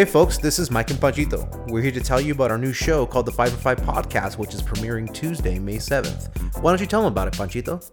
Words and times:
Hey 0.00 0.06
folks, 0.06 0.38
this 0.38 0.58
is 0.58 0.70
Mike 0.70 0.90
and 0.90 0.98
Panchito. 0.98 1.70
We're 1.70 1.82
here 1.82 1.90
to 1.90 2.00
tell 2.00 2.22
you 2.22 2.32
about 2.32 2.50
our 2.50 2.56
new 2.56 2.72
show 2.72 3.04
called 3.04 3.26
the 3.26 3.32
5 3.32 3.50
for 3.50 3.58
5 3.58 3.80
Podcast, 3.82 4.38
which 4.38 4.54
is 4.54 4.62
premiering 4.62 5.12
Tuesday, 5.12 5.58
May 5.58 5.76
7th. 5.76 6.58
Why 6.62 6.70
don't 6.70 6.80
you 6.80 6.86
tell 6.86 7.02
them 7.02 7.12
about 7.12 7.28
it, 7.28 7.34
Panchito? 7.34 7.84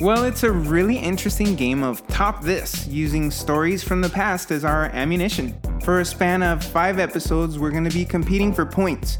Well, 0.00 0.24
it's 0.24 0.42
a 0.42 0.50
really 0.50 0.96
interesting 0.96 1.54
game 1.54 1.84
of 1.84 2.04
Top 2.08 2.42
This, 2.42 2.88
using 2.88 3.30
stories 3.30 3.84
from 3.84 4.00
the 4.00 4.08
past 4.08 4.50
as 4.50 4.64
our 4.64 4.86
ammunition. 4.86 5.56
For 5.84 6.00
a 6.00 6.04
span 6.04 6.42
of 6.42 6.64
five 6.64 6.98
episodes, 6.98 7.56
we're 7.56 7.70
going 7.70 7.88
to 7.88 7.96
be 7.96 8.04
competing 8.04 8.52
for 8.52 8.66
points, 8.66 9.16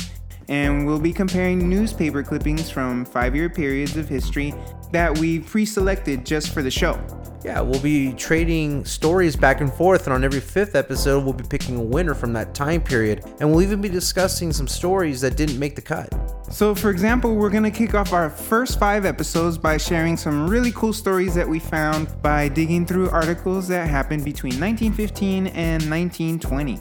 and 0.49 0.87
we'll 0.87 1.01
be 1.01 1.13
comparing 1.13 1.69
newspaper 1.69 2.23
clippings 2.23 2.71
from 2.71 3.05
five 3.05 3.35
year 3.35 3.49
periods 3.49 3.97
of 3.97 4.09
history 4.09 4.55
that 4.93 5.19
we 5.19 5.41
pre 5.41 5.65
selected 5.67 6.25
just 6.25 6.53
for 6.53 6.63
the 6.63 6.71
show. 6.71 6.99
Yeah, 7.45 7.61
we'll 7.61 7.81
be 7.81 8.15
trading 8.15 8.87
stories 8.87 9.37
back 9.37 9.61
and 9.61 9.71
forth, 9.71 10.07
and 10.07 10.15
on 10.15 10.25
every 10.25 10.41
fifth 10.41 10.75
episode, 10.75 11.25
we'll 11.25 11.35
be 11.35 11.45
picking 11.45 11.77
a 11.77 11.83
winner 11.83 12.15
from 12.15 12.33
that 12.33 12.55
time 12.55 12.81
period, 12.81 13.23
and 13.39 13.51
we'll 13.51 13.61
even 13.61 13.83
be 13.83 13.91
discussing 13.91 14.51
some 14.51 14.67
stories 14.67 15.21
that 15.21 15.37
didn't 15.37 15.59
make 15.59 15.77
the 15.77 15.83
cut. 15.83 16.09
So, 16.51 16.75
for 16.75 16.89
example, 16.89 17.35
we're 17.35 17.51
going 17.51 17.65
to 17.65 17.71
kick 17.71 17.95
off 17.95 18.15
our 18.15 18.31
first 18.31 18.79
five 18.79 19.05
episodes 19.05 19.59
by 19.59 19.77
sharing 19.77 20.17
some 20.17 20.49
really 20.49 20.73
cool 20.73 20.95
stories 20.95 21.35
that 21.35 21.47
we 21.47 21.59
found 21.59 22.09
by 22.23 22.49
digging 22.49 22.87
through 22.87 23.11
articles 23.11 23.69
that 23.69 23.91
happened 23.91 24.25
between 24.25 24.59
1915 24.59 25.49
and 25.49 25.91
1920. 25.91 26.79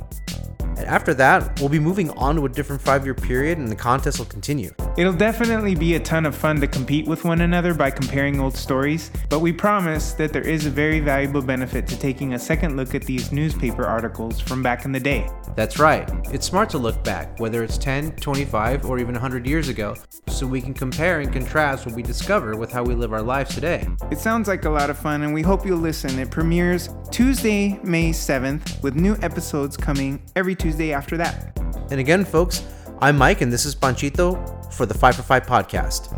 And 0.84 0.92
after 0.92 1.14
that, 1.14 1.62
we'll 1.62 1.70
be 1.70 1.80
moving 1.80 2.10
on 2.10 2.36
to 2.36 2.46
a 2.46 2.50
different 2.50 2.82
five 2.82 3.06
year 3.06 3.14
period, 3.14 3.58
and 3.58 3.72
the 3.72 3.76
contest 3.76 4.20
will 4.20 4.26
continue. 4.26 4.74
It'll 4.96 5.12
definitely 5.12 5.74
be 5.74 5.96
a 5.96 6.00
ton 6.00 6.24
of 6.28 6.36
fun 6.36 6.62
to 6.62 6.68
compete 6.68 7.08
with 7.08 7.26
one 7.26 7.42
another 7.42 7.74
by 7.74 7.90
comparing 7.90 8.40
old 8.40 8.56
stories, 8.56 9.10
but 9.28 9.40
we 9.40 9.52
promise 9.52 10.14
that 10.14 10.32
there 10.32 10.48
is 10.48 10.68
a 10.68 10.70
very 10.70 11.00
valuable 11.00 11.42
benefit 11.42 11.88
to 11.88 11.98
taking 11.98 12.36
a 12.36 12.40
second 12.40 12.78
look 12.78 12.94
at 12.94 13.02
these 13.02 13.32
newspaper 13.32 13.86
articles 13.86 14.40
from 14.40 14.62
back 14.62 14.86
in 14.86 14.92
the 14.92 15.00
day. 15.00 15.28
That's 15.56 15.80
right, 15.80 16.08
it's 16.32 16.46
smart 16.46 16.70
to 16.72 16.78
look 16.78 17.04
back, 17.04 17.40
whether 17.40 17.64
it's 17.64 17.80
10, 17.80 18.18
25, 18.18 18.86
or 18.86 19.00
even 19.00 19.14
100 19.14 19.48
years 19.48 19.68
ago, 19.68 19.96
so 20.28 20.46
we 20.46 20.62
can 20.62 20.76
compare 20.76 21.22
and 21.22 21.34
contrast 21.34 21.88
what 21.88 21.96
we 21.96 22.04
discover 22.04 22.56
with 22.56 22.72
how 22.72 22.84
we 22.84 22.94
live 22.94 23.14
our 23.14 23.24
lives 23.24 23.56
today. 23.56 23.88
It 24.12 24.20
sounds 24.20 24.48
like 24.48 24.66
a 24.66 24.70
lot 24.70 24.92
of 24.92 24.98
fun, 25.00 25.24
and 25.24 25.34
we 25.34 25.42
hope 25.42 25.66
you'll 25.66 25.80
listen. 25.80 26.20
It 26.20 26.30
premieres 26.30 26.90
Tuesday, 27.10 27.80
May 27.82 28.12
7th, 28.12 28.84
with 28.84 28.94
new 28.94 29.18
episodes 29.24 29.76
coming 29.76 30.22
every 30.36 30.54
Tuesday 30.54 30.94
after 30.94 31.18
that. 31.18 31.58
And 31.90 32.00
again, 32.00 32.24
folks, 32.24 32.64
I'm 33.02 33.18
Mike, 33.18 33.42
and 33.42 33.52
this 33.52 33.66
is 33.66 33.74
Panchito 33.74 34.63
for 34.74 34.86
the 34.86 34.94
5 34.94 35.16
for 35.16 35.24
5 35.24 35.46
podcast. 35.46 36.10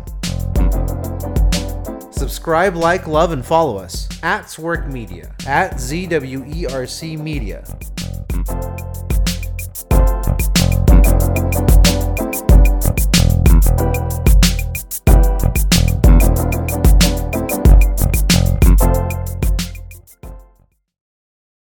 Subscribe, 2.12 2.74
like, 2.74 3.06
love, 3.06 3.32
and 3.32 3.44
follow 3.44 3.76
us 3.76 4.08
at 4.22 4.44
Zwerk 4.44 4.90
Media, 4.90 5.30
at 5.46 5.74
ZWERC 5.74 7.18
Media. 7.18 7.62